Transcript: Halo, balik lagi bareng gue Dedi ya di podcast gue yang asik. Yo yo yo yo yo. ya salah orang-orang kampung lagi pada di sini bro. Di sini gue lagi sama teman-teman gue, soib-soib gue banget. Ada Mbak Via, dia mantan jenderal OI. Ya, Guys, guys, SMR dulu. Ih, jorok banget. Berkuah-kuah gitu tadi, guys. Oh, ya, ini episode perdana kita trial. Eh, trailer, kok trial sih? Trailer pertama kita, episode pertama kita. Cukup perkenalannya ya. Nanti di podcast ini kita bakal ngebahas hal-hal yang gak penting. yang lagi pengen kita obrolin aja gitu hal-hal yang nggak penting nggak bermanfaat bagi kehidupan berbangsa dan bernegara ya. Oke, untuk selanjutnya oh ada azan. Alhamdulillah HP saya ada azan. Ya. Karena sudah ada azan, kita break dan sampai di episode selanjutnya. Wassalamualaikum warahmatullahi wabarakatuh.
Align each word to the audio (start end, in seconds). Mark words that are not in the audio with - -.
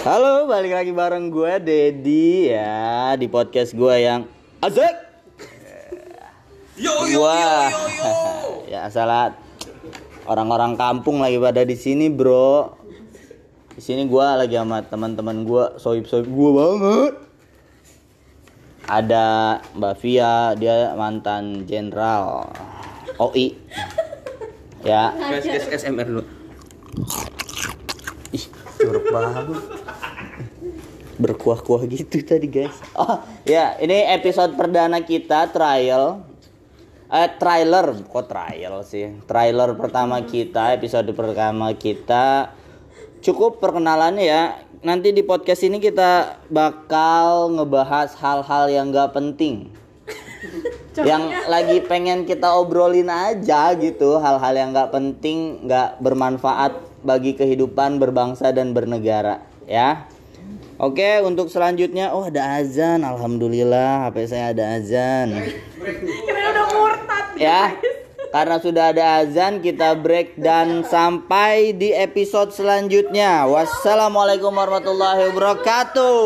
Halo, 0.00 0.48
balik 0.48 0.72
lagi 0.72 0.96
bareng 0.96 1.28
gue 1.28 1.60
Dedi 1.60 2.48
ya 2.48 3.12
di 3.20 3.28
podcast 3.28 3.76
gue 3.76 4.00
yang 4.00 4.24
asik. 4.64 4.96
Yo 6.80 7.04
yo 7.04 7.20
yo 7.20 7.28
yo 7.28 7.84
yo. 8.00 8.12
ya 8.72 8.88
salah 8.88 9.36
orang-orang 10.24 10.80
kampung 10.80 11.20
lagi 11.20 11.36
pada 11.36 11.68
di 11.68 11.76
sini 11.76 12.08
bro. 12.08 12.80
Di 13.76 13.84
sini 13.84 14.08
gue 14.08 14.24
lagi 14.24 14.56
sama 14.56 14.80
teman-teman 14.88 15.44
gue, 15.44 15.76
soib-soib 15.76 16.32
gue 16.32 16.50
banget. 16.56 17.14
Ada 18.88 19.60
Mbak 19.76 19.94
Via, 20.00 20.56
dia 20.56 20.96
mantan 20.96 21.68
jenderal 21.68 22.48
OI. 23.20 23.52
Ya, 24.80 25.12
Guys, 25.12 25.44
guys, 25.44 25.68
SMR 25.76 26.08
dulu. 26.08 26.24
Ih, 28.32 28.44
jorok 28.80 29.06
banget. 29.12 29.44
Berkuah-kuah 31.20 31.84
gitu 31.84 32.24
tadi, 32.24 32.48
guys. 32.48 32.76
Oh, 32.96 33.20
ya, 33.44 33.76
ini 33.76 34.08
episode 34.08 34.56
perdana 34.56 35.04
kita 35.04 35.52
trial. 35.52 36.24
Eh, 37.10 37.28
trailer, 37.36 37.92
kok 38.06 38.30
trial 38.30 38.80
sih? 38.86 39.18
Trailer 39.26 39.74
pertama 39.76 40.22
kita, 40.24 40.72
episode 40.72 41.10
pertama 41.12 41.74
kita. 41.76 42.54
Cukup 43.20 43.60
perkenalannya 43.60 44.24
ya. 44.24 44.42
Nanti 44.80 45.12
di 45.12 45.20
podcast 45.20 45.60
ini 45.60 45.76
kita 45.76 46.40
bakal 46.48 47.52
ngebahas 47.52 48.16
hal-hal 48.16 48.72
yang 48.72 48.94
gak 48.94 49.12
penting. 49.12 49.68
yang 51.00 51.30
lagi 51.46 51.84
pengen 51.84 52.24
kita 52.26 52.50
obrolin 52.56 53.12
aja 53.12 53.70
gitu 53.78 54.18
hal-hal 54.18 54.54
yang 54.56 54.74
nggak 54.74 54.90
penting 54.90 55.68
nggak 55.68 56.02
bermanfaat 56.02 56.89
bagi 57.00 57.36
kehidupan 57.36 58.00
berbangsa 58.00 58.52
dan 58.52 58.72
bernegara 58.76 59.44
ya. 59.64 60.08
Oke, 60.80 61.20
untuk 61.20 61.52
selanjutnya 61.52 62.16
oh 62.16 62.24
ada 62.24 62.56
azan. 62.56 63.04
Alhamdulillah 63.04 64.08
HP 64.08 64.16
saya 64.32 64.56
ada 64.56 64.80
azan. 64.80 65.52
Ya. 67.36 67.76
Karena 68.30 68.62
sudah 68.62 68.94
ada 68.94 69.20
azan, 69.20 69.58
kita 69.58 69.98
break 69.98 70.38
dan 70.38 70.86
sampai 70.86 71.74
di 71.74 71.90
episode 71.90 72.54
selanjutnya. 72.54 73.44
Wassalamualaikum 73.50 74.54
warahmatullahi 74.54 75.34
wabarakatuh. 75.34 76.24